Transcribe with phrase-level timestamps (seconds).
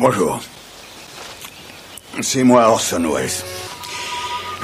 [0.00, 0.40] Bonjour.
[2.22, 3.28] C'est moi Orson Welles.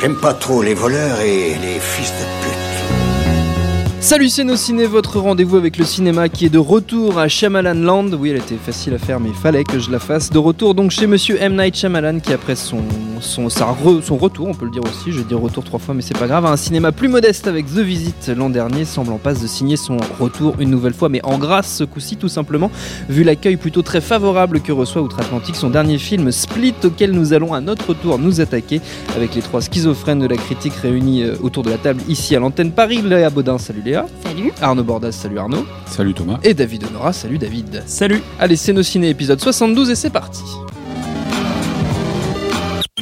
[0.01, 4.01] J'aime pas trop les voleurs et les fils de pute.
[4.01, 8.13] Salut nos ciné, votre rendez-vous avec le cinéma qui est de retour à Shyamalan Land.
[8.19, 10.31] Oui, elle était facile à faire, mais il fallait que je la fasse.
[10.31, 12.83] De retour donc chez Monsieur M Night Shyamalan qui après son
[13.21, 16.19] son, son retour, on peut le dire aussi, je dis retour trois fois, mais c'est
[16.19, 19.47] pas grave, un cinéma plus modeste avec The Visit l'an dernier semble en passe de
[19.47, 22.71] signer son retour une nouvelle fois, mais en grâce ce coup-ci tout simplement,
[23.09, 27.55] vu l'accueil plutôt très favorable que reçoit Outre-Atlantique son dernier film Split, auquel nous allons
[27.55, 28.81] à notre tour nous attaquer
[29.17, 32.41] avec les trois schizophrènes de la critique réunis euh, autour de la table ici à
[32.41, 33.03] l'antenne Paris.
[33.03, 34.07] Léa Baudin, salut Léa.
[34.25, 34.53] Salut.
[34.61, 35.67] Arnaud Bordas, salut Arnaud.
[35.87, 36.39] Salut Thomas.
[36.43, 37.83] Et David Honora, salut David.
[37.87, 38.23] Salut.
[38.39, 40.43] Allez, c'est nos ciné épisode 72 et c'est parti.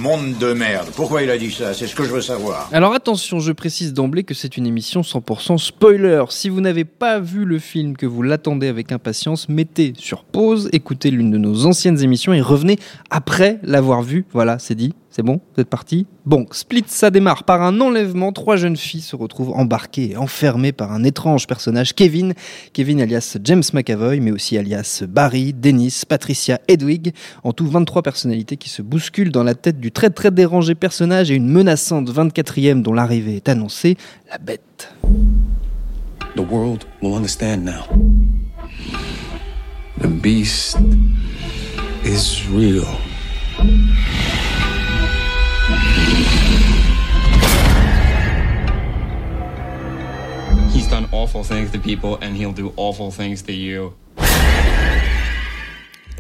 [0.04, 0.88] Monde de merde.
[0.94, 1.72] Pourquoi il a dit ça?
[1.72, 2.68] C'est ce que je veux savoir.
[2.74, 6.22] Alors attention, je précise d'emblée que c'est une émission 100% spoiler.
[6.28, 10.68] Si vous n'avez pas vu le film, que vous l'attendez avec impatience, mettez sur pause,
[10.74, 14.26] écoutez l'une de nos anciennes émissions et revenez après l'avoir vu.
[14.34, 14.92] Voilà, c'est dit.
[15.16, 15.40] C'est bon?
[15.54, 16.08] Vous êtes parti?
[16.26, 18.32] Bon, Split, ça démarre par un enlèvement.
[18.32, 22.34] Trois jeunes filles se retrouvent embarquées et enfermées par un étrange personnage, Kevin.
[22.72, 27.14] Kevin alias James McAvoy, mais aussi alias Barry, Dennis, Patricia, Edwig.
[27.44, 31.30] En tout, 23 personnalités qui se bousculent dans la tête du très très dérangé personnage
[31.30, 33.96] et une menaçante 24e dont l'arrivée est annoncée,
[34.28, 34.92] la bête.
[36.34, 37.84] The world will understand now.
[40.00, 40.76] The beast
[42.04, 42.88] is real.
[50.74, 53.92] He's done awful things to people and he'll do awful things to you.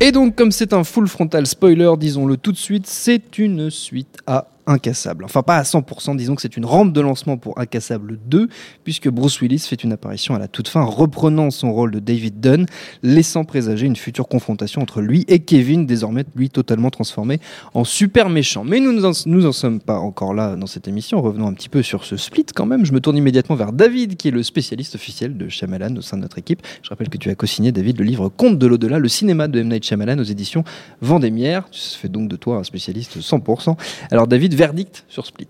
[0.00, 4.18] Et donc, comme c'est un full frontal spoiler, disons-le tout de suite, c'est une suite
[4.26, 5.24] à Incassable.
[5.24, 8.48] Enfin, pas à 100%, disons que c'est une rampe de lancement pour Incassable 2,
[8.82, 12.40] puisque Bruce Willis fait une apparition à la toute fin, reprenant son rôle de David
[12.40, 12.66] Dunn,
[13.02, 17.40] laissant présager une future confrontation entre lui et Kevin, désormais lui totalement transformé
[17.74, 18.64] en super méchant.
[18.64, 21.68] Mais nous n'en nous en sommes pas encore là dans cette émission, revenons un petit
[21.68, 22.84] peu sur ce split quand même.
[22.84, 26.16] Je me tourne immédiatement vers David, qui est le spécialiste officiel de Shyamalan au sein
[26.16, 26.62] de notre équipe.
[26.82, 29.60] Je rappelle que tu as co-signé, David, le livre Conte de l'au-delà, le cinéma de
[29.60, 29.68] M.
[29.68, 30.64] Night Shyamalan aux éditions
[31.00, 31.68] Vendémiaire.
[31.70, 33.76] Tu fais donc de toi un spécialiste 100%.
[34.10, 35.48] Alors David, verdict sur Split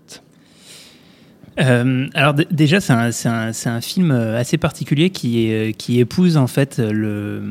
[1.59, 6.37] euh, alors déjà, c'est un, un, film euh, assez particulier qui, est, euh, qui épouse
[6.37, 7.41] en fait le,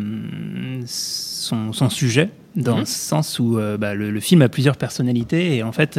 [0.86, 2.80] son, son sujet, dans mhm.
[2.80, 5.98] le sens où bah, le, film a plusieurs personnalités et en fait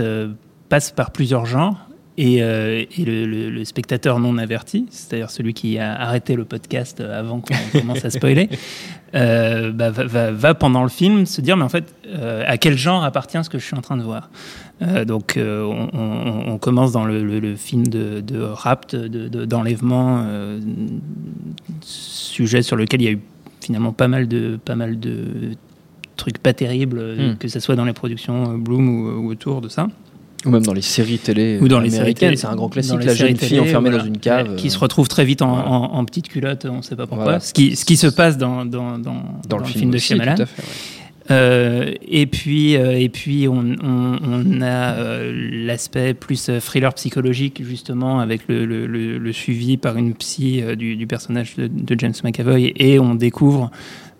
[0.69, 1.89] passe par plusieurs genres.
[2.17, 7.41] Et, et le, le, spectateur non averti, c'est-à-dire celui qui a arrêté le podcast avant
[7.41, 8.47] qu'on commence à spoiler,
[9.11, 11.93] bah, va, va, pendant le film se dire mais en fait
[12.47, 14.29] à quel genre appartient ce que je suis en train de voir?
[14.81, 20.59] Euh, donc euh, on, commence dans le, film de, de rapt, d'enlèvement, euh,
[21.81, 23.19] sujet sur lequel il y a eu
[23.61, 25.51] finalement pas mal de, pas mal de
[26.17, 27.37] trucs pas terribles, hmm.
[27.37, 29.87] que ce soit dans les productions Bloom ou, autour de ça.
[30.45, 33.15] Ou même dans les séries télé ou dans les américaines, c'est un grand classique, la
[33.15, 34.55] jeune fille enfermée dans une cave.
[34.55, 37.39] Qui se retrouve très vite en, petite culotte, on ne sait pas pourquoi.
[37.39, 40.35] Ce, qui, ce qui se passe dans, dans, dans, dans le, film, de Shyamalan.
[41.31, 47.63] Euh, et puis, euh, et puis on, on, on a euh, l'aspect plus thriller psychologique
[47.63, 52.13] justement avec le, le, le, suivi par une psy du, du, personnage de, de, James
[52.23, 53.71] McAvoy et on découvre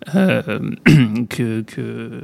[0.06, 2.20] que, que,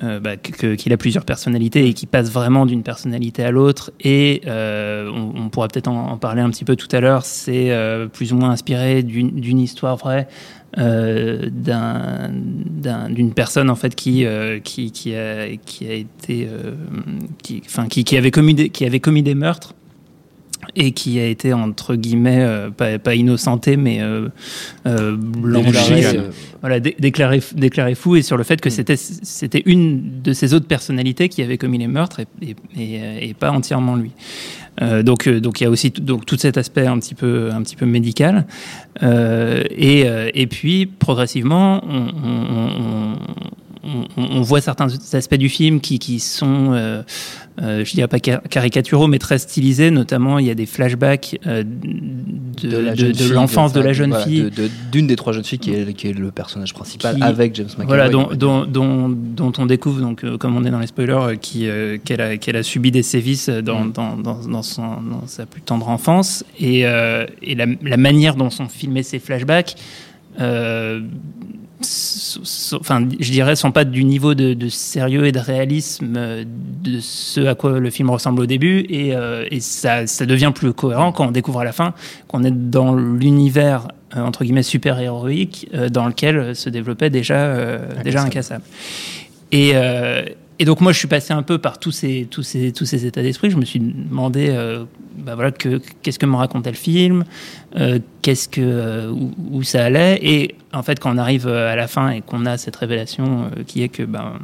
[0.00, 3.92] bah, qu'il a plusieurs personnalités et qu'il passe vraiment d'une personnalité à l'autre.
[4.00, 7.24] Et on, on, pourra peut-être en, parler un petit peu tout à l'heure.
[7.24, 7.72] C'est
[8.12, 10.28] plus ou moins inspiré d'une histoire vraie
[10.76, 11.48] euh,
[13.08, 16.74] d'une personne en fait qui, euh, qui, qui, a, qui été euh,
[17.42, 19.74] qui, enfin, qui, qui, avait commis qui avait commis des meurtres
[20.78, 22.46] et qui a été entre guillemets
[22.76, 24.28] pas, pas, innocenté mais euh,
[25.16, 26.04] blanchi,
[26.60, 28.72] voilà déclaré déclaré fou et sur le fait que mm.
[28.72, 33.34] c'était c'était une de ses autres personnalités qui avait commis les meurtres et, et, et
[33.34, 34.12] pas entièrement lui
[34.80, 37.50] euh, donc, euh, donc il y a aussi donc tout cet aspect un petit peu,
[37.52, 38.46] un petit peu médical.
[39.02, 43.18] Euh, et, et puis progressivement, on, on, on,
[44.16, 47.02] on, voit certains aspects du film qui, qui sont
[47.62, 49.90] euh, je dirais pas caricaturaux, mais très stylisés.
[49.90, 54.50] Notamment, il y a des flashbacks euh, de, de l'enfance de, la jeune fille.
[54.92, 57.86] D'une des trois jeunes filles qui est, qui est le personnage principal avec James McAvoy.
[57.86, 62.90] Voilà, dont, on découvre, donc, euh, comme on est dans les spoilers, qu'elle a, subi
[62.90, 63.92] des sévices dans, mm.
[63.92, 66.44] dans, dans, dans, son, dans sa plus tendre enfance.
[66.60, 69.74] Et, et la, la, manière dont sont filmés ces flashbacks.
[71.80, 77.46] Enfin, je dirais, sont pas du niveau de, sérieux et de réalisme euh, de ce
[77.46, 81.12] à quoi le film ressemble au début, et, euh, et ça, ça, devient plus cohérent
[81.12, 81.94] quand on découvre à la fin
[82.26, 88.22] qu'on est dans l'univers euh, entre guillemets super héroïque dans lequel se développait déjà déjà
[88.22, 88.64] incassable.
[89.52, 89.72] Et,
[90.58, 93.06] et donc moi, je suis passé un peu par tous ces, tous ces, tous ces
[93.06, 93.50] états d'esprit.
[93.50, 94.84] Je me suis demandé, euh,
[95.16, 95.36] bah
[96.02, 97.24] qu'est-ce que me racontait le film,
[97.76, 99.12] euh, qu'est-ce que, euh,
[99.52, 100.18] où, ça allait.
[100.20, 103.82] Et en fait, quand on arrive à la fin et qu'on a cette révélation qui
[103.82, 104.40] est que ben,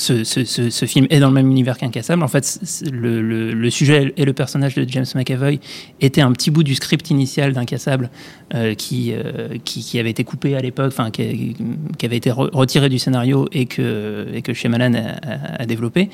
[0.00, 2.22] ce, film est dans le même univers qu'Incassable.
[2.22, 2.60] En fait,
[2.90, 5.60] le, sujet et le personnage de James McAvoy
[6.00, 8.10] étaient un petit bout du script initial d'Incassable
[8.54, 11.54] euh, qui, euh, qui, avait été coupé à l'époque, enfin qui,
[12.02, 16.08] avait été re- retiré du scénario et que, et que a, développé.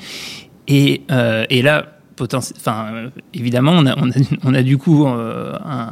[0.67, 5.53] Et, euh, là, enfin, euh, évidemment, on a, on, a, on a du coup euh,
[5.63, 5.89] un,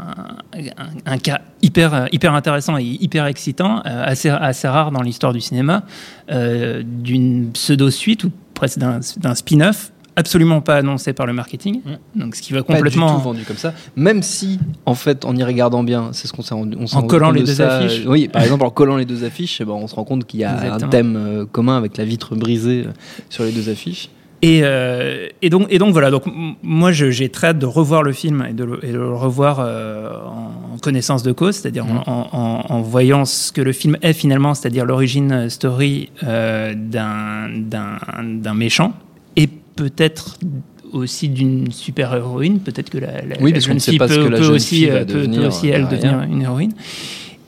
[0.54, 5.02] un, un cas hyper, euh, hyper intéressant et hyper excitant, euh, assez, assez rare dans
[5.02, 5.84] l'histoire du cinéma,
[6.32, 11.82] euh, d'une pseudo-suite ou presque d'un spin-off absolument pas annoncé par le marketing.
[12.16, 13.16] Donc, ce qui va Pas du complètement.
[13.18, 13.74] tout vendu comme ça.
[13.98, 17.04] Même si, en fait, en y regardant bien, c'est ce qu'on s'est rendu on En
[17.04, 17.80] collant les de deux ça.
[17.80, 18.06] affiches.
[18.08, 20.40] Oui, par exemple, en collant les deux affiches, eh ben, on se rend compte qu'il
[20.40, 20.86] y a Exactement.
[20.86, 22.92] un thème euh, commun avec la vitre brisée euh,
[23.30, 24.10] sur les deux affiches.
[24.46, 26.24] Et, euh, et, donc, et donc voilà, donc,
[26.62, 29.58] moi j'ai très hâte de revoir le film et de le, et de le revoir
[29.60, 30.10] euh,
[30.74, 32.02] en connaissance de cause, c'est-à-dire Mhm.
[32.06, 37.50] en, en- en voyant ce que le film est finalement, c'est-à-dire l'origine story euh, d'un
[37.60, 38.94] d'un- méchant
[39.36, 40.38] et peut-être
[40.94, 45.52] aussi d'une super-héroïne, peut-être que la, la, Oui, la jeune fille peut, aussi, peut- devenir
[45.74, 46.74] elle devenir une héroïne.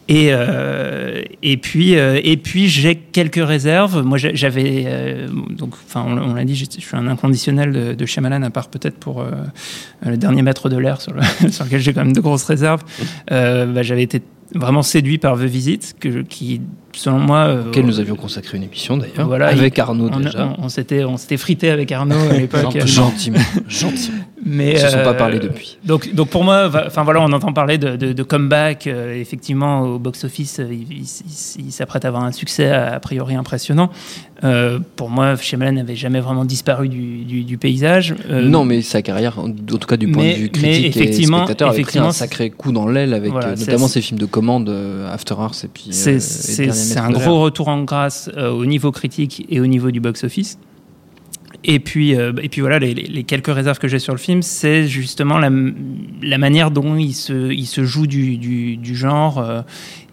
[0.09, 4.03] Et, euh, et puis, euh, et puis j'ai quelques réserves.
[4.03, 7.93] Moi, j'a- j'avais, euh, donc, enfin, on, on l'a dit, je suis un inconditionnel de,
[7.93, 9.23] de Shyamalan, à part peut-être pour
[10.05, 11.21] le dernier maître de l'air, sur, le-
[11.51, 12.83] sur lequel j'ai quand même de grosses réserves.
[13.29, 14.21] Bah, j'avais été
[14.55, 16.61] vraiment séduit par The Visit, que, qui,
[16.93, 20.55] selon moi, Auquel nous avions consacré une émission d'ailleurs, Voilà, avec il- Arnaud on, déjà.
[20.57, 22.77] on- on s'était frité avec Arnaud à l'époque.
[22.85, 24.17] Gentiment, gentiment.
[24.49, 25.77] Mais Ils se sont pas euh, parlé depuis.
[25.83, 28.87] Donc, donc pour moi, enfin voilà, on entend parler de, de, de comeback.
[28.87, 32.99] euh, effectivement, au box-office, euh, il, il- il- il s'apprête à avoir un succès a,
[32.99, 33.89] priori impressionnant.
[34.43, 38.13] Euh, pour moi, Shyamalan n'avait jamais vraiment disparu du, du, du paysage.
[38.29, 40.85] Euh, non, mais sa carrière, en en tout cas du point mais- de vue critique
[40.85, 44.01] et effectivement- spectateur, avait pris un sacré coup dans l'aile avec Voilà, euh, notamment ses
[44.01, 44.69] films de commande,
[45.11, 45.87] After Hours et puis.
[45.91, 46.17] C'est
[46.63, 50.59] et un gros retour en grâce au niveau critique et au niveau du box-office.
[51.63, 54.87] Et puis, euh, et puis voilà, les, quelques réserves que j'ai sur le film, c'est
[54.87, 55.49] justement la,
[56.37, 59.61] manière dont il se, joue du, genre euh,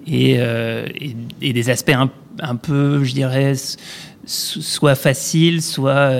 [0.06, 0.86] et, euh,
[1.40, 1.94] et, des aspects
[2.40, 3.52] un, peu, je dirais,
[4.24, 6.10] soit faciles, soit,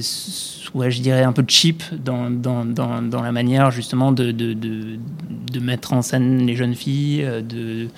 [0.00, 6.44] soit, je dirais, un peu cheap dans, la manière justement de, de, mettre en scène
[6.44, 7.88] les jeunes filles, de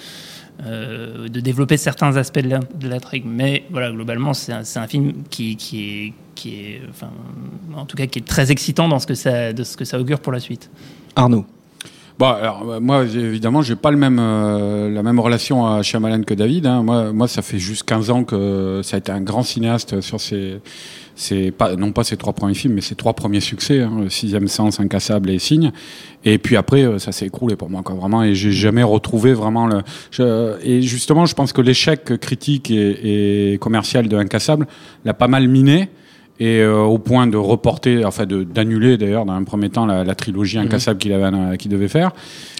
[0.64, 3.22] euh, de développer certains aspects de la- de.
[3.24, 7.10] Mais voilà, globalement, c'est un, film qui, qui est, qui est, enfin,
[7.76, 9.98] en tout cas, qui est très excitant dans ce que ça, de ce que ça
[9.98, 10.70] augure pour la suite.
[11.16, 11.44] Arnaud.
[12.16, 16.22] Bon, alors, euh, moi, évidemment, j'ai pas le même, euh, la même relation à Shyamalan
[16.22, 16.66] que David.
[16.66, 16.84] Hein.
[16.84, 20.20] Moi, moi, ça fait juste 15 ans que ça a été un grand cinéaste sur
[20.20, 20.60] ses,
[21.16, 24.48] ses pas, non pas ses trois premiers films, mais ses trois premiers succès, hein, Sixième
[24.48, 25.70] Sens, Incassable et Signe.
[26.24, 28.22] Et puis après, euh, ça s'est écroulé pour moi, quoi, vraiment.
[28.24, 29.82] Et j'ai jamais retrouvé vraiment le.
[30.10, 34.66] je- et justement, je pense que l'échec critique et, et commercial de Incassable
[35.04, 35.88] l'a pas mal miné
[36.40, 40.02] et euh, au point de reporter, enfin de d'annuler d'ailleurs dans un premier temps la,
[40.02, 42.10] la trilogie incassable qu'il avait euh, qu'il devait faire.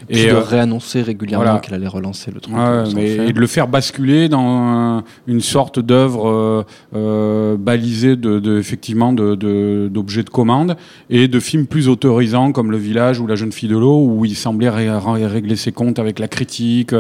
[0.09, 1.59] Puis Et de euh, réannoncer régulièrement voilà.
[1.61, 2.55] qu'elle allait relancer le truc.
[2.55, 6.65] Ouais, euh, mais, et de le faire basculer dans une sorte d'œuvre
[6.95, 10.77] euh, balisée de, de effectivement de- de- d'objets de, commande
[11.11, 14.25] et de films plus autorisants comme Le Village ou La Jeune Fille de l'eau où
[14.25, 16.95] il semblait ré- ré- régler ses comptes avec la critique,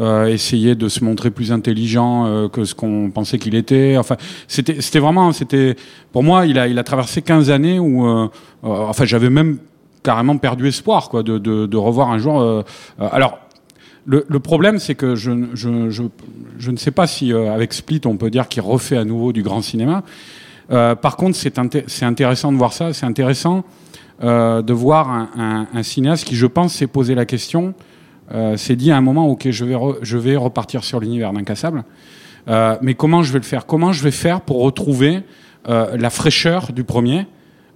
[0.00, 3.96] euh, essayer de se montrer plus intelligent euh, que ce qu'on pensait qu'il était.
[3.98, 4.16] Enfin,
[4.46, 5.76] c'était c'était vraiment c'était
[6.18, 8.26] pour moi il a traversé 15 années où euh,
[8.64, 9.58] euh, enfin j'avais même
[10.02, 12.40] carrément perdu espoir quoi de, revoir un jour.
[12.40, 12.64] euh,
[12.98, 13.38] alors
[14.04, 18.62] le, problème, c'est que je, ne sais pas si avec Split, on peut dire qu'il
[18.62, 20.02] refait à nouveau du grand cinéma.
[20.68, 22.92] Par contre, c'est inté- c'est intéressant de voir ça.
[22.92, 23.64] C'est intéressant
[24.20, 27.74] de voir un, un, cinéaste qui, je pense, s'est posé la question,
[28.56, 29.64] s'est dit à un moment, ok, je
[30.16, 31.84] vais, repartir sur l'univers d'Incassable.
[32.80, 33.66] Mais comment je vais le faire?
[33.66, 35.22] Comment je vais faire pour retrouver
[35.68, 37.26] euh, la fraîcheur du premier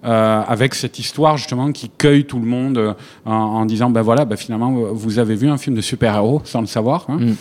[0.04, 2.94] euh, avec cette histoire justement qui cueille tout le monde euh,
[3.24, 6.60] en, en disant ben voilà ben finalement vous avez vu un film de super-héros sans
[6.60, 7.18] le savoir hein.
[7.18, 7.34] Mm.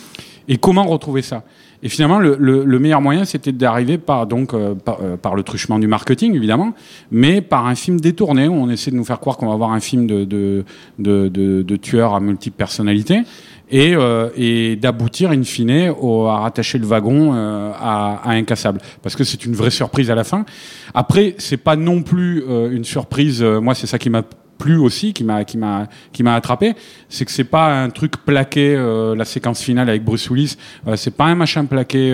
[0.48, 1.44] et comment retrouver ça?
[1.84, 5.36] Et finalement le, le, le meilleur moyen c'était d'arriver par donc euh, par, euh, par
[5.36, 6.74] le truchement du marketing évidemment
[7.12, 9.72] mais par un film détourné où on essaie de nous faire croire qu'on va avoir
[9.72, 10.64] un film de de,
[11.00, 13.24] de, de, de tueurs à multiples personnalités
[13.72, 18.82] et, euh, et d'aboutir in fine au, à rattacher le wagon euh, à, à Incassable.
[19.02, 20.46] Parce que c'est une vraie surprise à la fin.
[20.94, 24.24] Après c'est pas non plus euh, une surprise euh, moi c'est ça qui m'a
[24.62, 26.76] plu aussi, qui m'a qui m'a qui m'a attrapé,
[27.10, 30.56] c'est que c'est pas un truc plaqué euh, la séquence finale avec Bruce Willis,
[30.88, 32.14] euh, c'est pas un machin plaqué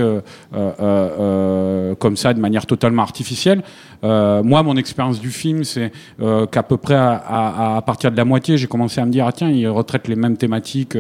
[0.56, 3.62] euh, comme ça de manière totalement artificielle.
[4.01, 5.92] Moi, mon expérience du film, c'est
[6.51, 9.34] qu'à peu près à, à, partir de la moitié, j'ai commencé à me dire ah
[9.34, 10.98] tiens, il retraite les mêmes thématiques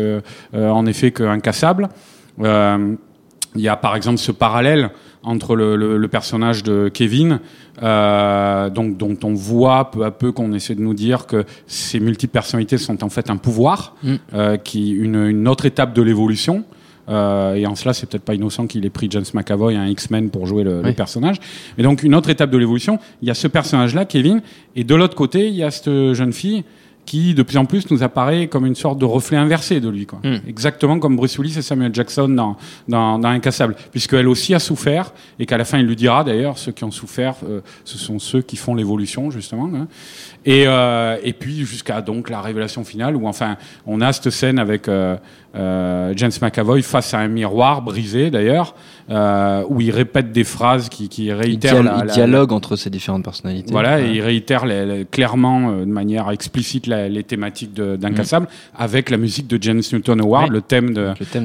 [0.53, 1.87] en effet qu'Incassable.
[2.39, 4.89] Il y a par exemple ce parallèle
[5.23, 7.39] entre le, le, le personnage de Kevin,
[7.83, 11.99] euh, donc dont on voit peu à peu qu'on essaie de nous dire que ces
[11.99, 14.13] multiples personnalités sont en fait un pouvoir, Mm.
[14.33, 16.63] euh, qui une, une autre étape de l'évolution.
[17.09, 20.29] Euh, et en cela, c'est peut-être pas innocent qu'il ait pris James McAvoy, un X-Men,
[20.29, 21.37] pour jouer le, le personnage.
[21.77, 24.41] Mais donc une autre étape de l'évolution, il y a ce personnage-là, Kevin,
[24.75, 26.63] et de l'autre côté, il y a cette jeune fille
[27.07, 30.05] qui de plus en plus nous apparaît comme une sorte de reflet inversé de lui,
[30.05, 30.19] quoi.
[30.23, 30.41] Mm.
[30.47, 35.13] Exactement comme Bruce Willis et Samuel Jackson dans, dans, dans Incassable, puisqu'elle aussi a souffert
[35.39, 38.19] et qu'à la fin il lui dira d'ailleurs ceux qui ont souffert, euh, ce sont
[38.19, 39.71] ceux qui font l'évolution justement.
[39.73, 39.87] hein.
[40.45, 44.59] Et, euh, et puis jusqu'à donc la révélation finale où enfin on a cette scène
[44.59, 45.15] avec euh,
[45.57, 48.75] euh, James McAvoy face à un miroir brisé d'ailleurs,
[49.09, 52.75] euh, où il répète des phrases qui, qui Il, réitèrent la- il la- dialogue entre
[52.75, 53.71] ces différentes personnalités.
[53.71, 54.09] voilà, Ouais.
[54.09, 58.47] et il réitère les- les- clairement, euh, de manière explicite, les thématiques d'Incassable,
[58.77, 60.93] avec la musique de James Newton Howard, le thème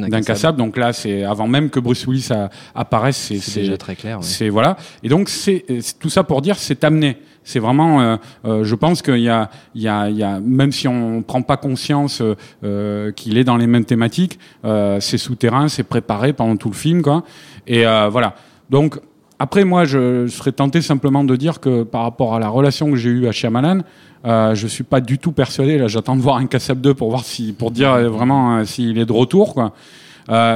[0.08, 0.58] d'Incassable.
[0.58, 4.18] Donc là, c'est avant même que Bruce Willis a- apparaisse, c'est déjà très clair.
[4.18, 4.24] ouais.
[4.24, 4.76] c'est voilà.
[5.02, 7.16] Et donc c'est c'est- tout ça pour dire, c'est amené.
[7.44, 10.38] C'est vraiment, euh, euh, je pense qu'il y a, il y a, il y a,
[10.40, 12.34] même si on prend pas conscience euh,
[12.64, 16.74] euh, qu'il est dans les mêmes thématiques, euh, c'est souterrain, c'est préparé pendant tout le
[16.74, 17.24] film, quoi.
[17.66, 18.34] Et euh, voilà.
[18.70, 19.00] Donc
[19.38, 22.90] après, moi, je, je serais tenté simplement de dire que par rapport à la relation
[22.90, 23.80] que j'ai eue à Shyamalan,
[24.24, 25.78] euh, je suis pas du tout persuadé.
[25.78, 29.04] Là, j'attends de voir un Cassable 2 pour voir si, pour dire vraiment s'il est
[29.06, 29.72] de retour, quoi.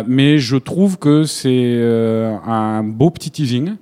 [0.06, 1.82] Mais je trouve que c'est
[2.46, 3.74] un beau petit teasing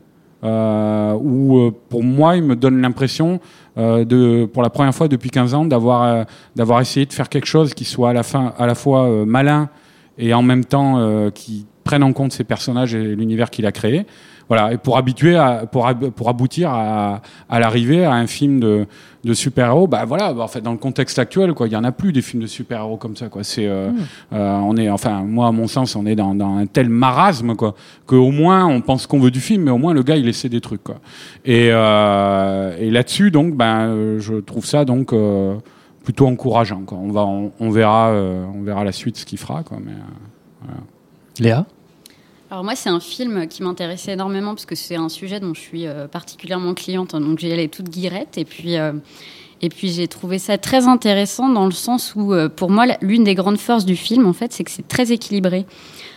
[0.44, 3.40] où, euh, pour moi, il me donne l'impression
[3.78, 6.24] euh, de, pour la première fois depuis 15 ans, d'avoir euh,
[6.54, 9.24] d'avoir essayé de faire quelque chose qui soit à la fin, à la fois euh,
[9.24, 9.68] malin
[10.18, 13.72] et en même temps euh, qui prenne en compte ses personnages et l'univers qu'il a
[13.72, 14.06] créé.
[14.48, 18.60] Voilà, et pour habituer, à, pour, ab- pour aboutir à, à l'arrivée à un film
[18.60, 18.86] de,
[19.24, 21.84] de super-héros, bah voilà, bah, en fait, dans le contexte actuel, quoi, il y en
[21.84, 23.42] a plus des films de super-héros comme ça, quoi.
[23.42, 23.90] C'est, euh,
[24.34, 27.54] euh, on est, enfin, moi, à mon sens, on est dans, dans un tel marasme,
[27.56, 27.74] quoi,
[28.04, 30.50] qu'au moins, on pense qu'on veut du film, mais au moins, le gars, il essaie
[30.50, 30.96] des trucs, quoi.
[31.46, 35.54] Et, euh, et là-dessus, donc, ben, je trouve ça, donc, euh,
[36.04, 36.98] plutôt encourageant, quoi.
[37.00, 39.92] On va, on, on verra, euh, on verra la suite, ce qu'il fera, quoi, mais,
[39.92, 40.72] euh,
[41.40, 41.64] Léa?
[42.54, 45.60] Alors moi, c'est un film qui m'intéressait énormément parce que c'est un sujet dont je
[45.60, 48.38] suis euh, particulièrement cliente, hein, donc j'y allais toute guirette.
[48.38, 48.92] Et puis, euh,
[49.60, 53.24] et puis j'ai trouvé ça très intéressant dans le sens où, euh, pour moi, l'une
[53.24, 55.66] des grandes forces du film, en fait, c'est que c'est très équilibré.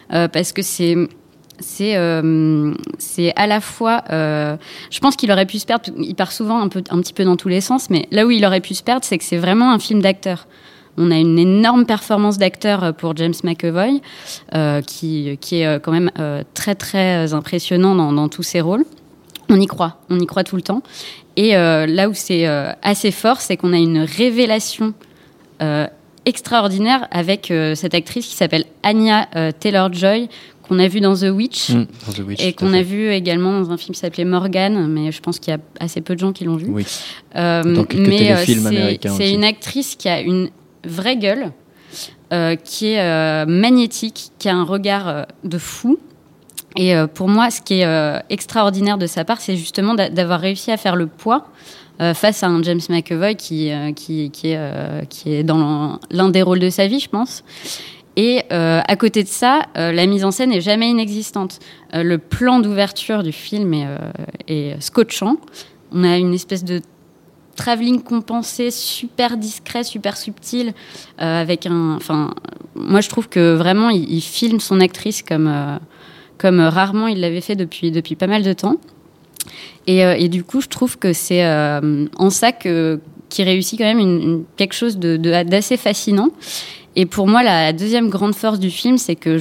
[0.10, 0.96] Parce que c'est...
[1.60, 1.96] C'est
[3.00, 4.04] c'est à la fois.
[4.12, 5.86] je pense qu'il aurait pu se perdre.
[5.98, 8.30] Il part souvent un peu un petit peu dans tous les sens, mais là où
[8.30, 10.46] il aurait pu se perdre, c'est que c'est vraiment un film d'acteur.
[10.98, 14.02] On a une énorme performance d'acteur euh, pour James McAvoy,
[14.56, 18.62] euh, qui, qui est euh, quand même euh, très très impressionnant dans, dans tous ses
[18.62, 18.84] rôles.
[19.50, 20.82] On y croit, on y croit tout le temps.
[21.38, 22.46] Et euh, là où c'est
[22.82, 24.94] assez fort, c'est qu'on a une révélation
[26.26, 29.28] extraordinaire avec cette actrice qui s'appelle Anya
[29.60, 30.28] Taylor-Joy,
[30.64, 31.70] qu'on a vue dans The Witch.
[31.70, 34.88] Mm, dans The Witch, Et qu'on a vu également dans un film qui s'appelait Morgan,
[34.88, 36.68] mais je pense qu'il y a assez peu de gens qui l'ont vu.
[36.68, 36.86] Oui.
[37.38, 37.64] Euh,
[37.96, 40.50] mais c'est- une actrice qui a une
[40.88, 41.52] vraie gueule,
[42.34, 45.98] euh, qui est euh, magnétique, qui a un regard euh, de fou.
[46.76, 50.72] Et pour moi, ce qui est extraordinaire de sa part, c'est justement d'a- d'avoir réussi
[50.72, 51.48] à faire le poids
[52.14, 56.70] face à un James McAvoy qui, qui, est, qui est dans l'un- des rôles de
[56.70, 57.44] sa vie, je pense.
[58.16, 61.58] Et à côté de ça, la mise en scène est jamais inexistante.
[61.94, 63.74] Le plan d'ouverture du film
[64.48, 65.38] est scotchant.
[65.92, 66.82] On a une espèce de
[67.58, 70.74] travelling compensé, super discret, super subtil,
[71.22, 71.96] euh, avec un.
[71.98, 72.34] Enfin,
[72.76, 75.78] moi je trouve que vraiment il, il filme son actrice comme euh,
[76.38, 78.78] comme rarement il l'avait fait depuis depuis pas mal de temps.
[79.88, 83.00] Et, euh, du coup, je trouve que c'est euh, en ça que
[83.30, 86.30] qui réussit quand même une, quelque chose de- d'assez fascinant.
[86.96, 89.38] Et pour moi, la deuxième grande force du film, c'est que,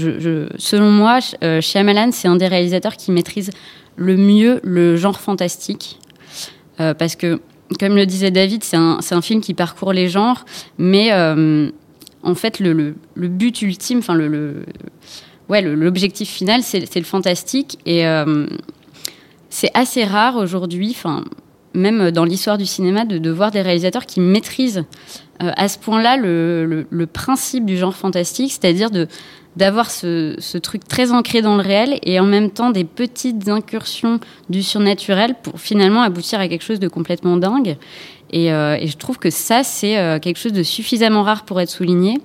[0.58, 3.50] selon moi, Sh- euh, Shyamalan, c'est un des réalisateurs qui maîtrise
[3.96, 5.99] le mieux le genre fantastique.
[6.80, 7.40] Euh, parce que,
[7.80, 10.44] comme le disait David, c'est un, un film qui parcourt les genres,
[10.78, 11.70] mais euh,
[12.23, 14.64] en fait, le, le- but ultime, enfin, le, le-
[15.49, 17.78] ouais, l'objectif final, c'est le fantastique.
[17.87, 18.46] Et euh,
[19.50, 21.25] c'est assez rare aujourd'hui, enfin,
[21.75, 24.85] même dans l'histoire du cinéma, de, de voir des réalisateurs qui maîtrisent
[25.42, 29.06] euh, à ce point-là le principe du genre fantastique, c'est-à-dire de
[29.56, 33.48] d'avoir ce, ce truc très ancré dans le réel et en même temps des petites
[33.48, 34.20] incursions
[34.50, 37.76] du surnaturel pour finalement aboutir à quelque chose de complètement dingue.
[38.30, 41.70] Et, euh, je trouve que ça, c'est euh, quelque chose de suffisamment rare pour être
[41.70, 42.20] souligné.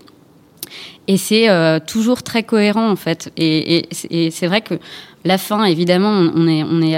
[1.07, 3.31] Et c'est euh, toujours très cohérent en fait.
[3.38, 4.75] Et, c'est vrai que
[5.25, 6.97] la fin, évidemment, on est, on est,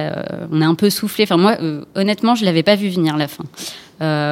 [0.51, 1.23] on est un peu soufflé.
[1.23, 1.57] Enfin, moi,
[1.95, 3.43] honnêtement, je l'avais pas vu venir la fin.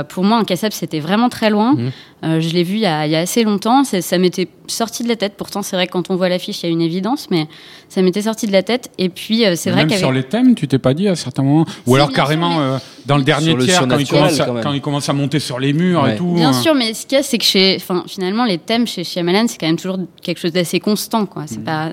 [0.03, 1.73] Pour moi, Incassable, c'était vraiment très loin.
[1.73, 1.91] Mhm.
[2.23, 3.83] Euh, je l'ai vu il y, a, il y a assez longtemps.
[3.83, 5.33] Ça, ça m'était sorti de la tête.
[5.37, 7.47] Pourtant, c'est vrai que quand on voit l'affiche, il y a une évidence, mais
[7.89, 8.91] ça m'était sorti de la tête.
[8.97, 11.15] Et puis, euh, c'est vrai Même qu'avec sur les thèmes, tu t'es pas dit à
[11.15, 14.07] certains moments Ou alors carrément sûr, mais- euh, dans le dernier le tiers, quand il,
[14.07, 14.63] commence à, quand même.
[14.63, 16.13] quand il commence à monter sur les murs Ouais.
[16.13, 16.33] et tout.
[16.33, 19.03] Bien sûr, mais ce qu'il y a, c'est que chez, enfin, finalement, les thèmes chez
[19.03, 21.43] Shyamalan, c'est quand même toujours quelque chose d'assez constant, quoi.
[21.43, 21.47] Mm.
[21.47, 21.89] C'est pas,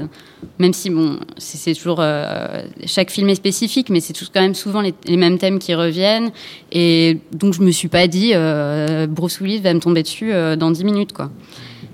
[0.59, 4.43] même si bon, c'est c'est toujours euh, chaque film est spécifique, mais c'est toujours quand
[4.43, 6.31] même souvent les, les mêmes thèmes qui reviennent.
[6.71, 10.57] Et donc, je me suis pas dit, euh, Bruce Willis va me tomber dessus euh,
[10.57, 11.31] dans 10 minutes, quoi.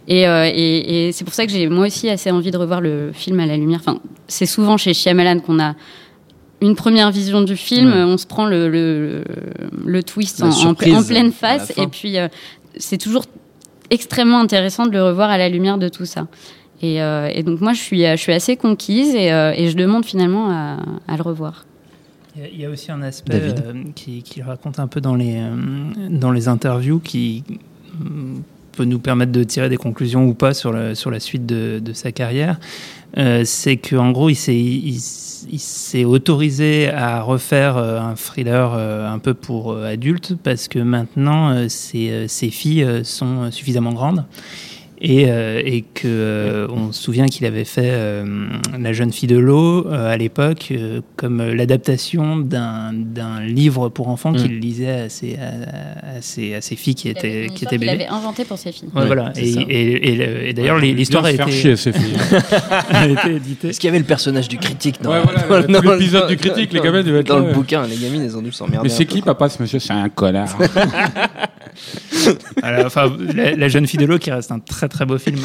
[0.06, 2.80] Et, euh, et, et c'est pour ça que j'ai moi aussi assez envie de revoir
[2.82, 3.80] le film à la lumière.
[3.80, 5.74] Enfin, c'est souvent chez Shyamalan qu'on a
[6.60, 8.02] une première vision du film, Ouais.
[8.02, 9.24] on se prend le, le,
[9.84, 12.28] le twist en, en, surprise en pleine face, et puis euh,
[12.76, 13.24] c'est toujours
[13.90, 16.26] extrêmement intéressant de le revoir à la lumière de tout ça.
[16.82, 19.76] Et, euh, et donc moi, je suis, je suis assez conquise et, euh, et je
[19.76, 20.78] demande finalement à,
[21.08, 21.64] à le revoir.
[22.36, 25.50] Il y a- aussi un aspect euh, qui, qui raconte un peu dans les, euh,
[26.10, 27.44] dans les interviews qui
[28.74, 31.80] peut nous permettre de tirer des conclusions ou pas sur la, sur la suite de,
[31.92, 32.58] sa carrière.
[33.16, 39.08] Euh, c'est qu'en gros, il s'est, il, s'est autorisé à refaire euh, un thriller euh,
[39.08, 44.24] un peu pour adultes parce que maintenant, ses, filles sont suffisamment grandes.
[45.06, 48.46] Et, euh, et que euh, on se souvient qu'il avait fait euh,
[48.80, 54.08] La jeune fille de l'eau euh, à l'époque euh, comme l'adaptation d'un d'un livre pour
[54.08, 54.36] enfants Mm.
[54.36, 57.80] qu'il lisait à ses, à, à ses, à ses filles qui étaient, qui étaient Il
[57.80, 57.92] bébés.
[57.92, 58.88] avait inventé pour ses filles.
[58.94, 59.32] Ouais, Ouais, voilà.
[59.36, 62.16] Et, et, et, le- et d'ailleurs, Ouais, l'histoire a été, faire chier, ces filles.
[62.90, 63.68] a été éditée.
[63.68, 67.02] Est-ce qu'il y avait le personnage du critique dans, l'épisode du critique, les dans- gamins
[67.22, 68.88] Dans le bouquin, les gamines, elles ont dû s'emmerder.
[68.88, 69.78] Mais c'est qui, papa, ce monsieur?
[69.80, 70.56] C'est un connard.
[72.84, 75.38] Enfin, la, la jeune fille de l'eau qui reste un très très beau film,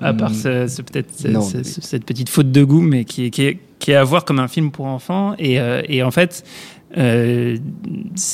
[0.00, 2.64] à, à part ce, ce- peut-être ce- Non, ce- mais- ce- cette petite faute de
[2.64, 5.34] goût, mais qui est, qui est, qui est à voir comme un film pour enfants.
[5.38, 6.44] Et, euh, et en fait,
[6.96, 7.56] euh,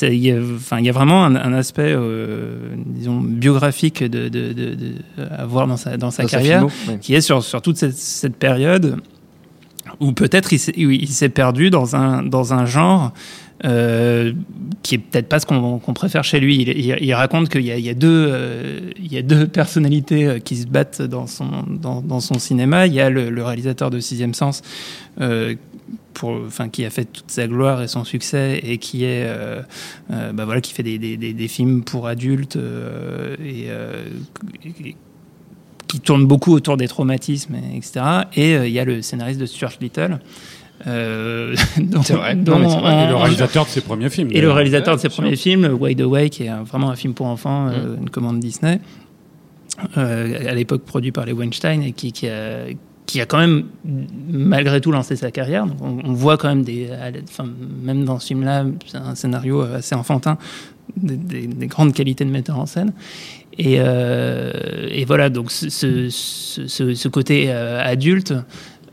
[0.01, 4.93] il y, a- y vraiment un, un aspect, euh, disons, biographique de, de, de- de-
[5.37, 6.99] à voir dans sa, dans sa Dans sa carrière, filmo, ouais.
[6.99, 8.97] qui est sur, sur toute cette, cette période
[9.99, 13.13] où peut-être il s'est- où il s'est perdu dans un, dans un genre
[13.65, 14.33] euh,
[14.81, 16.61] qui est peut-être pas ce qu'on préfère chez lui.
[16.63, 21.01] Il, raconte qu'il y, a- deux, euh, y a deux personnalités euh, qui se battent
[21.01, 22.87] dans son, cinéma.
[22.87, 24.63] Il y a le, réalisateur de Sixième Sens,
[26.71, 29.29] qui a fait toute sa gloire et son succès et qui est,
[30.09, 32.57] bah voilà, qui fait des, films pour adultes
[33.45, 33.67] et,
[35.87, 38.01] qui tourne beaucoup autour des traumatismes, et- etc.
[38.35, 40.19] Et il y a le scénariste de Stuart Little.
[40.87, 42.35] Euh, vrai.
[42.35, 42.93] dont Non, mais c'est vrai.
[42.93, 44.29] on- Et le réalisateur de ses premiers films.
[44.31, 47.13] et le réalisateur de ses premiers films, Wide Awake, qui est un- vraiment un film
[47.13, 48.79] pour enfants, euh, une commande Disney,
[49.97, 52.65] euh, à l'époque produit par les Weinstein, et qui, qui a,
[53.05, 53.65] qui a quand même,
[54.29, 55.65] malgré tout, lancé sa carrière.
[55.65, 56.89] Donc on, on voit quand même, des,
[57.29, 57.45] enfin,
[57.81, 60.37] même dans ce film-là, c'est un scénario assez enfantin,
[60.97, 62.93] des, des- des grandes qualités de metteur en scène.
[63.57, 64.51] Et, euh,
[64.89, 68.33] et voilà, donc ce, ce, ce- ce côté euh, adulte,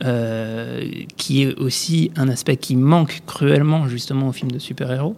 [0.03, 0.83] euh,
[1.17, 5.17] qui est aussi un aspect qui manque cruellement justement au film de super-héros.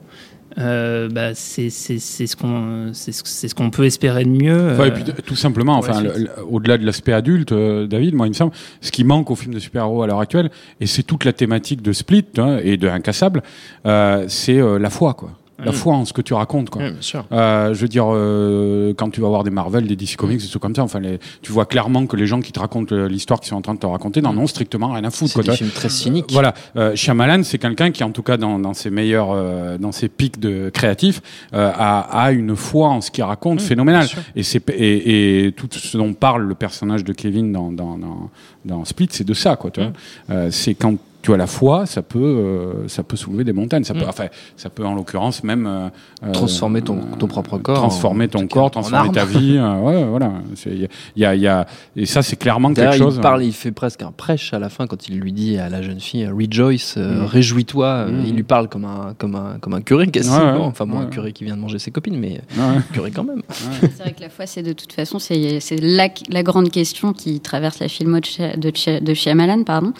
[0.58, 4.72] Euh, bah, c'est ce qu'on c'est ce, c'est ce qu'on peut espérer de mieux.
[4.72, 6.02] Enfin, et euh, puis, tout simplement, enfin,
[6.48, 9.54] au-delà de l'aspect adulte, euh, David, moi, il me semble, ce qui manque au film
[9.54, 12.88] de super-héros à l'heure actuelle, et c'est toute la thématique de Split hein, et de
[12.88, 13.42] Incassable,
[13.86, 15.30] euh, c'est la foi, quoi.
[15.64, 15.74] La Mm.
[15.74, 16.82] foi en ce que tu racontes, quoi.
[16.82, 17.24] Ouais, bien sûr.
[17.32, 20.46] Euh, je veux dire, euh, quand tu vas voir des Marvel, des DC Comics, des
[20.48, 23.08] trucs comme ça, enfin, les, tu vois clairement que les gens qui te racontent euh,
[23.08, 25.32] l'histoire qu'ils sont en train de te raconter n'en ont strictement rien à foutre.
[25.34, 26.32] C'est des films très cyniques.
[26.32, 29.92] voilà, euh, Shyamalan, c'est quelqu'un qui, en tout cas, dans, dans ses meilleurs, euh, dans
[29.92, 31.20] ses pics de créatifs,
[31.54, 34.06] euh, a, a une foi en ce qu'il raconte phénoménale.
[34.36, 38.30] Et c'est et, et tout ce dont parle le personnage de Kevin dans dans dans,
[38.64, 39.70] dans Split, c'est de ça, quoi.
[39.70, 39.92] Tu vois,
[40.30, 43.84] Euh, c'est quand tu as la foi, ça peut, euh, ça peut soulever des montagnes.
[43.84, 45.88] Ça peut, enfin, ça peut en l'occurrence même euh,
[46.26, 49.56] euh, Transformer ton- ton propre corps transformer ton corps, transformer ta vie.
[49.56, 50.32] euh, ouais, voilà.
[50.56, 52.96] C'est- Il y a, il y a, il y a- et ça, c'est clairement quelque
[52.96, 53.14] chose.
[53.16, 55.68] il parle, il fait presque un prêche à la fin quand il lui dit à
[55.68, 57.24] la jeune fille Rejoice, euh, Mm.
[57.26, 57.86] réjouis-toi.
[57.86, 58.24] euh, Mm.
[58.26, 60.38] Il lui parle comme un, comme un, comme un curé, quasiment.
[60.38, 60.58] Ouais, ouais.
[60.60, 61.10] enfin, bon, un Ouais.
[61.10, 62.80] curé qui vient de manger ses copines, mais Ouais.
[62.92, 63.42] curé quand même.
[63.50, 67.12] C'est vrai que la foi, c'est de toute façon, c'est c'est la, la grande question
[67.12, 69.92] qui traverse la filmo de, de Shyamalan, pardon.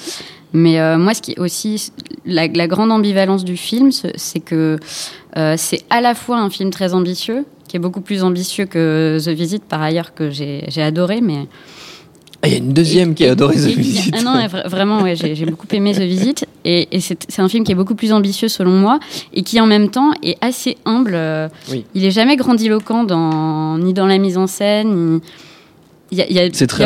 [0.52, 1.90] Mais euh, moi, ce qui est aussi
[2.26, 4.78] la, la grande ambivalence du film, c'est que
[5.36, 9.18] euh, c'est à la fois un film très ambitieux, qui est beaucoup plus ambitieux que
[9.24, 11.46] The Visit, par ailleurs, que j'ai adoré, mais
[12.42, 14.14] Ah, il y a une deuxième qui a adoré The Et- Visit.
[14.18, 14.34] Ah non,
[14.66, 16.44] vraiment, ouais, j'ai beaucoup aimé The Visit.
[16.64, 19.00] Et, c'est un film qui est beaucoup plus ambitieux selon moi
[19.32, 21.18] et qui en même temps est assez humble.
[21.70, 21.84] Oui.
[21.94, 24.94] Il est jamais grandiloquent dans, ni dans la mise en scène.
[25.14, 25.20] ni-
[26.52, 26.84] C'est très,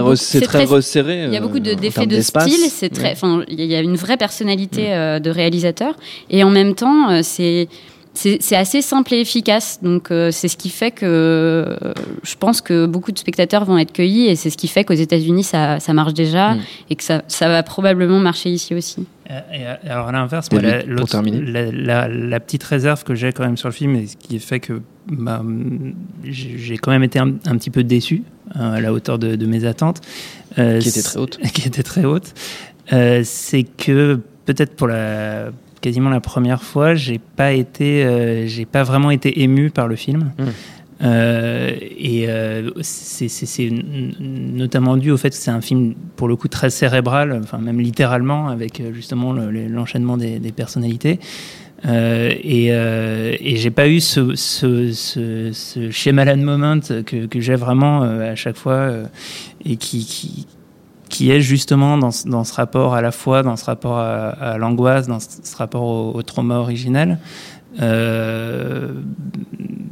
[0.65, 1.25] resserré.
[1.27, 2.51] il y a beaucoup de- euh, d'effets de d'espace.
[2.51, 3.15] style, c'est très,
[3.49, 5.95] il y a une vraie personnalité euh, de réalisateur,
[6.31, 7.69] et en même temps, euh, c'est
[8.16, 9.79] c'est assez simple et efficace.
[9.83, 11.76] Donc euh, c'est ce qui fait que euh,
[12.22, 14.94] je pense que beaucoup de spectateurs vont être cueillis, et c'est ce qui fait qu'aux
[14.94, 16.61] États-Unis ça, ça marche déjà, Mm.
[16.90, 19.07] et que ça, ça va probablement marcher ici aussi.
[19.29, 21.40] Et, alors à l'inverse, la, pour l'autre- terminer.
[21.40, 24.38] la, la- la petite réserve que j'ai quand même sur le film et ce qui
[24.38, 25.42] fait que bah,
[26.24, 28.22] j'ai quand même été un, un petit peu déçu
[28.55, 30.00] hein, à la hauteur de, de mes attentes,
[30.59, 31.38] euh, Qui était très haute.
[31.55, 32.35] qui était très haute,
[32.92, 35.46] euh, c'est que peut-être pour la
[35.81, 39.97] quasiment la première fois, j'ai pas été, euh, j'ai pas vraiment été ému par le
[39.97, 40.33] film.
[40.39, 40.45] Mm.
[41.03, 43.71] Euh, et euh, c'est
[44.19, 47.81] notamment dû au fait que c'est un film pour le coup très cérébral, enfin même
[47.81, 51.21] littéralement avec justement le- le- l'enchaînement des, des personnalités.
[51.87, 57.57] Euh, et et j'ai pas eu ce, ce, ce, ce Shyamalan moment que, que j'ai
[57.57, 58.91] vraiment à chaque fois
[59.67, 60.47] et qui, qui,
[61.09, 64.59] qui est justement dans, ce- dans ce rapport à la fois, dans ce rapport à,
[64.59, 67.19] l'angoisse, dans ce, rapport au, au trauma originel.
[67.81, 68.92] Euh,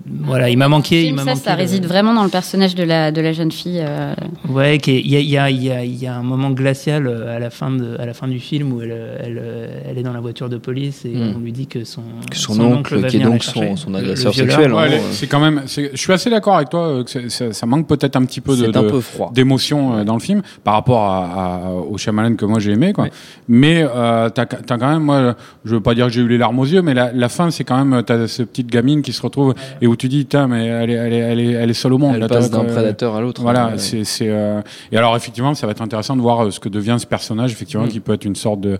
[0.06, 1.06] voilà, il m'a manqué.
[1.06, 3.32] Il m'a ça, manqué ça le- réside vraiment dans le personnage de la, de la
[3.32, 3.80] jeune fille.
[3.82, 4.14] euh,
[4.50, 6.50] Ouais, qu'il y a- il y a, il y, a, il y a un moment
[6.50, 8.90] glacial euh, à la fin, de, à la fin du film où elle,
[9.20, 11.34] elle, euh, elle est dans la voiture de police et Mm.
[11.36, 13.98] on lui dit que son, Que son oncle, va qui est donc son- son le-
[14.00, 14.76] le agresseur sexuel, hein.
[14.76, 15.62] Ouais, elle est- euh, c'est quand même.
[15.66, 17.02] c'est- Je suis assez d'accord avec toi.
[17.02, 19.30] que c'est- ça, ça manque peut-être un petit peu de, C'est un de- peu froid.
[19.34, 21.24] d'émotion dans le film par rapport à,
[21.66, 23.04] à- au Shyamalan que moi j'ai aimé quoi.
[23.04, 23.10] Ouais.
[23.48, 26.36] Mais euh, t'as t'as quand même moi je veux pas dire que j'ai eu les
[26.38, 29.12] larmes aux yeux mais la, la fin c'est quand même t'as cette petite gamine qui
[29.12, 31.70] se retrouve et où tu dis putain mais elle est elle est elle est, elle
[31.70, 33.42] est seule au monde Elle là, passe d'un euh, prédateur à l'autre.
[33.42, 33.72] voilà, Ouais.
[33.78, 34.60] c'est c'est euh,
[34.92, 37.52] et alors effectivement, ça va être intéressant de voir euh, ce que devient ce personnage
[37.52, 37.88] effectivement Mm.
[37.88, 38.78] qui peut être une sorte de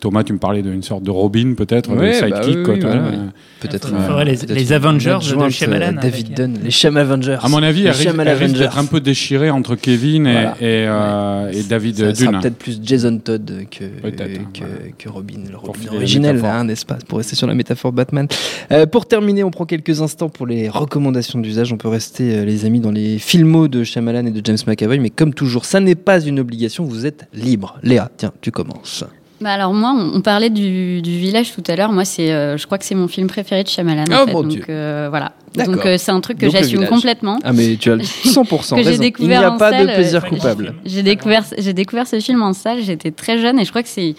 [0.00, 2.74] Thomas, tu me parlais d'une sorte de Robin peut-être, de Ouais, sidekick bah oui, quoi,
[2.74, 3.10] oui, voilà, vois.
[3.10, 3.16] oui.
[3.60, 6.96] Peut-être Il euh, faudrait les- peut-être les Avengers de Shyamalan David avec- Dunn, les Sham
[6.96, 7.38] Avengers.
[7.40, 10.50] À mon avis, les elle risque, elle d'être un peu déchirée entre Kevin et, Voilà.
[10.60, 12.40] et, euh, et David Ça sera Dunn.
[12.40, 17.36] peut-être plus Jason Todd que, hein, Robin, le Robin originel, hein, n'est-ce pas Pour rester
[17.36, 18.26] sur la métaphore Batman.
[18.72, 21.72] Euh, pour terminer, on prend quelques instants pour les recommandations d'usage.
[21.72, 24.98] On peut rester, euh, les amis, dans les filmos de Shyamalan et de James McAvoy,
[24.98, 27.78] mais comme toujours, ça n'est pas une obligation, vous êtes libre.
[27.82, 29.04] Léa, tiens, tu commences.
[29.38, 31.92] Bah alors moi, on, on parlait du, du village tout à l'heure.
[31.92, 34.04] Moi, c'est, euh, je crois que c'est mon film préféré de Shyamalan.
[34.10, 34.32] en Oh, fait.
[34.32, 34.64] mon Donc Dieu.
[34.70, 35.32] euh, voilà.
[35.54, 37.38] Donc euh, c'est un truc que Donc, j'assume complètement.
[37.44, 39.02] Ah, mais tu as 100% Que j'ai raison.
[39.18, 40.74] Il n'y a pas salle, de plaisir coupable.
[40.86, 42.78] J'ai découvert, j'ai découvert ce film en salle.
[42.82, 44.14] J'étais très jeune et je crois que c'est,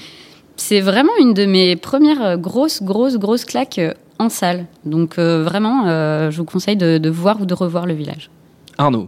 [0.56, 3.80] c'est vraiment une de mes premières grosses, grosses, grosses claques
[4.20, 4.66] en salle.
[4.86, 8.30] Donc euh, vraiment, euh, je vous conseille de, de voir ou de revoir le village.
[8.78, 9.08] Arnaud,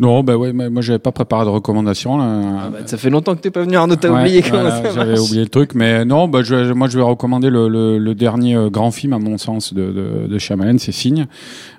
[0.00, 2.16] Non, bah ouais, mais moi j'avais pas préparé de recommandations.
[2.18, 2.24] Là.
[2.64, 4.82] Ah bah, ça fait longtemps que t'es pas venu, Arnaud, t'as Ouais, oublié comment voilà,
[4.82, 7.98] ça J'avais oublié le truc, mais non, bah, je, moi je vais recommander le, le,
[7.98, 11.26] le dernier euh, grand film à mon sens de, de, de Shyamalan, c'est Signe,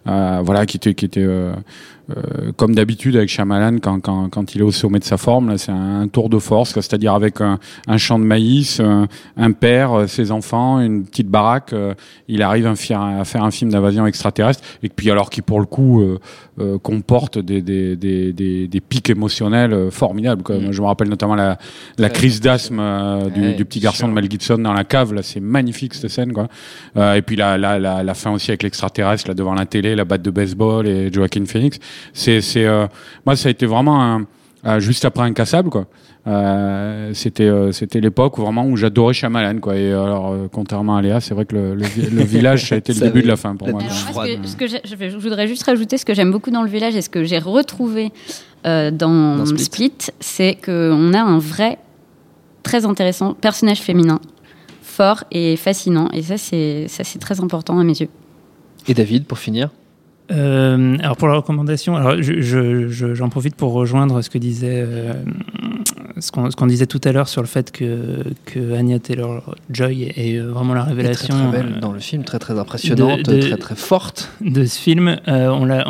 [0.08, 1.54] euh, voilà, qui était, qui était euh,
[2.10, 5.50] euh, comme d'habitude avec Shyamalan quand, quand, quand il est au sommet de sa forme,
[5.50, 9.08] là, c'est un, tour de force, quoi, c'est-à-dire avec un, un champ de maïs, un,
[9.38, 11.93] un père, euh, ses enfants, une petite baraque, euh,
[12.28, 16.02] il arrive à faire, un film d'invasion extraterrestre, et puis alors qui pour le coup
[16.02, 16.19] euh,
[16.60, 20.43] euh, comporte des, des, des, des, des pics émotionnels euh, formidables.
[20.43, 20.60] Quoi.
[20.60, 21.58] Moi, je me rappelle notamment la,
[21.98, 24.08] la crise d'asthme euh, du, Ouais, du petit garçon sûr.
[24.10, 26.34] de Mel Gibson dans la cave, là, c'est magnifique cette scène.
[26.34, 26.48] Quoi.
[26.98, 29.95] Euh, et puis la, la, la, la fin aussi avec l'extraterrestre, là, devant la télé,
[29.95, 31.80] la batte de baseball et Joaquin Phoenix.
[32.14, 32.88] C'est, c'est, euh,
[33.26, 34.26] moi, ça a été vraiment un,
[34.66, 35.86] euh, juste après Incassable, quoi.
[36.28, 40.98] Euh, c'était euh, c'était l'époque où vraiment où j'adorais Shyamalan quoi et alors euh, contrairement
[40.98, 43.06] à Léa c'est vrai que le, le, vi- le village ça a été le Ça
[43.06, 44.26] début avait- de la fin pour moi douche Alors, quoi.
[44.26, 44.42] moi, ce froide.
[44.42, 46.94] que, ce que j'ai- je, voudrais juste rajouter ce que j'aime beaucoup dans le village
[46.98, 48.12] et ce que j'ai retrouvé
[48.68, 49.64] euh, dans, Dans Split.
[49.64, 51.78] Split, c'est qu'on a un vrai,
[52.64, 54.20] très intéressant personnage féminin,
[54.84, 56.10] fort et fascinant.
[56.14, 58.10] Et ça, c'est ça, c'est très important à mes yeux.
[58.90, 59.70] Et David, pour finir?
[60.32, 64.38] Euh, alors pour la recommandation, alors je- je- je- j'en profite pour rejoindre ce que
[64.38, 65.13] disait euh,
[66.19, 70.38] ce qu'on disait tout à l'heure sur le fait que que Anya Taylor Joy est
[70.38, 73.34] euh, vraiment la révélation très, très belle euh, dans le film, très très impressionnante, de-
[73.36, 74.30] de- très très forte.
[74.41, 75.17] de ce film.
[75.28, 75.86] Euh, on l'a,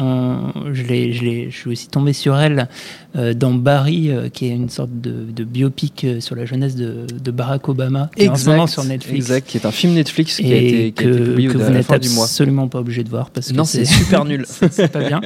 [0.74, 2.68] je, je, je suis aussi tombé sur elle
[3.16, 7.06] euh, dans Barry, euh, qui est une sorte de, de biopic sur la jeunesse de,
[7.32, 9.16] Barack Obama, qui est en ce moment sur Netflix.
[9.28, 11.48] Exact, qui est un film Netflix qui a Et été, qui a que, été publié
[11.50, 14.46] que au- vous n'êtes absolument pas obligé de voir parce que Non, c'est super nul.
[14.72, 15.22] c'est pas bien.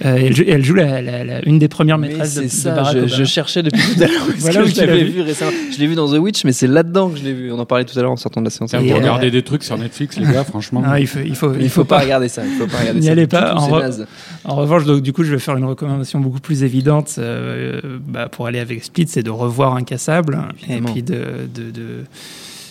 [0.00, 2.74] Elle, joue, elle joue la, la- la- une des premières maîtresses de, c'est de ça,
[2.74, 3.16] Barack je, Obama.
[3.16, 5.20] je cherchais depuis tout à l'heure parce Voilà que où je l'avais vu.
[5.20, 5.52] récemment.
[5.72, 7.52] Je l'ai vu dans The Witch, mais c'est là-dedans que je l'ai vu.
[7.52, 8.74] On en parlait tout à l'heure en sortant de la séance.
[8.74, 10.82] Et, Vous euh, regardez des trucs sur Netflix, les gars, franchement.
[10.82, 12.42] Non, il faut, il faut, Il faut pas regarder ça.
[12.44, 14.06] Il faut pas regarder N'y allez tout, pas, en re-
[14.44, 18.46] revanche, donc, du coup, je vais faire une recommandation beaucoup plus évidente euh, bah, pour
[18.46, 20.38] aller avec Split, c'est de revoir Incassable.
[20.68, 21.48] Et puis de.
[21.54, 22.04] de, de-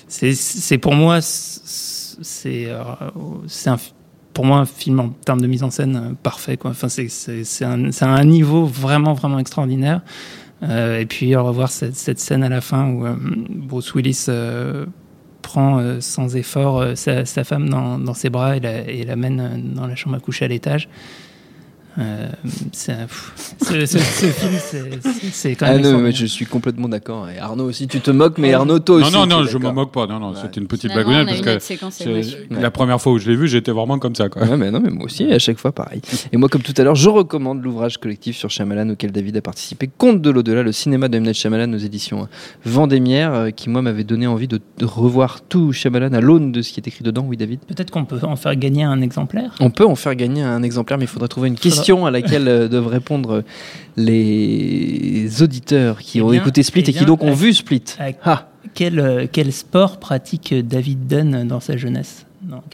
[0.07, 2.81] c'est- pour moi, c'est euh,
[3.47, 3.77] c'est un.
[4.33, 6.57] Pour moi, un film en termes de mise en scène euh, parfait.
[6.57, 6.71] Quoi.
[6.71, 7.07] Enfin, c'est
[7.63, 10.01] un, c'est un niveau vraiment, vraiment extraordinaire.
[10.69, 13.15] Euh, et puis, revoir cette, cette scène à la fin où euh,
[13.49, 14.85] Bruce Willis euh,
[15.41, 20.15] prend sans effort sa, femme dans, ses bras et la- l'amène euh, dans la chambre
[20.15, 20.89] à coucher à l'étage.
[21.97, 22.27] Euh,
[22.73, 22.97] c'est
[23.63, 24.99] ce, ce- ce film,
[25.31, 25.81] c'est- quand Ah même.
[25.81, 27.29] non, mais je suis complètement d'accord.
[27.29, 29.13] Et Arnaud aussi, tu te moques, mais Arnaud, toi Non, aussi.
[29.15, 30.05] non, non, es je me moque pas.
[30.07, 30.37] Non, non, Ouais.
[30.41, 33.97] c'était une petite blagounette parce que la première fois où je l'ai vu, j'étais vraiment
[33.99, 34.27] comme ça.
[34.29, 34.43] Quoi.
[34.43, 36.01] Ouais, mais non, mais moi aussi, à chaque fois pareil.
[36.33, 39.41] Et moi, comme tout à l'heure, je recommande l'ouvrage collectif sur Shyamalan auquel David a
[39.41, 41.23] participé, Conte de l'au-delà, le cinéma de M.
[41.23, 42.27] Night Shyamalan aux éditions
[42.65, 46.61] Vendémiaire, euh, qui moi m'avait donné envie de, de revoir tout Shyamalan à l'aune de
[46.61, 47.25] ce qui est écrit dedans.
[47.27, 47.59] Oui, David?
[47.61, 49.55] Peut-être qu'on peut en faire gagner un exemplaire?
[49.59, 52.47] On peut en faire gagner un exemplaire, mais il faudra trouver une question à laquelle
[52.47, 53.41] euh, doivent répondre euh,
[53.97, 57.53] les auditeurs qui Eh ont bien- écouté Split eh et qui donc ont à- vu
[57.53, 57.83] Split.
[58.23, 62.25] Ah, Quel, euh, quel sport pratique David Dunn dans sa jeunesse?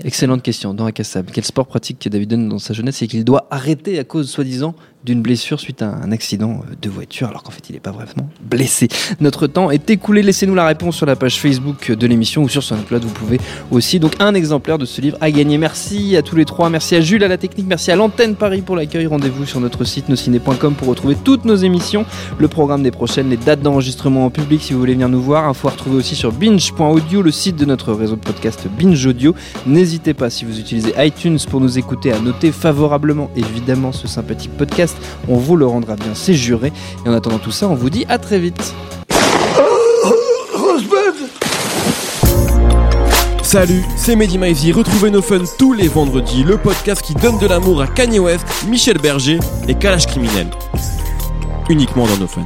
[0.04, 0.74] Excellente question.
[0.74, 4.04] Dans Akassab, quel sport pratique David Dunn dans sa jeunesse et qu'il doit arrêter à
[4.04, 7.74] cause, soi-disant, d'une blessure suite à un accident euh, de voiture, alors qu'en fait il
[7.74, 8.88] n'est pas vraiment blessé.
[9.20, 10.22] Notre temps est écoulé.
[10.22, 13.04] Laissez-nous la réponse sur la page Facebook de l'émission ou sur SoundCloud.
[13.04, 13.40] Vous pouvez
[13.72, 15.58] aussi donc un exemplaire de ce livre à gagner.
[15.58, 16.70] Merci à tous les trois.
[16.70, 17.68] Merci à Jules à la technique.
[17.68, 19.08] Merci à l'antenne Paris pour l'accueil.
[19.08, 22.06] Rendez-vous sur notre site nosciné.com pour retrouver toutes nos émissions,
[22.38, 25.48] le programme des prochaines, les dates d'enregistrement en public si vous voulez venir nous voir.
[25.48, 29.34] Info à retrouver aussi sur binge.audio, le site de notre réseau de podcast Binge Audio.
[29.66, 34.52] N'hésitez pas si vous utilisez iTunes pour nous écouter à noter favorablement évidemment ce sympathique
[34.92, 34.98] podcast.
[35.28, 36.72] On vous le rendra bien, c'est juré.
[37.06, 38.74] Et en attendant tout ça, on vous dit à très vite.
[43.44, 44.72] Salut, c'est Mehdi Maizy.
[44.72, 48.46] Retrouvez nos fun tous les vendredis, le podcast qui donne de l'amour à Kanye West,
[48.68, 50.48] Michel Berger et Kalash Criminel.
[51.70, 52.46] Uniquement dans nos fun.